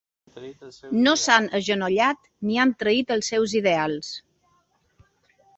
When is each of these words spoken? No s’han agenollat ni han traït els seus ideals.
No 1.07 1.13
s’han 1.23 1.45
agenollat 1.59 2.25
ni 2.49 2.59
han 2.63 2.73
traït 2.81 3.15
els 3.19 3.31
seus 3.35 3.55
ideals. 3.63 4.13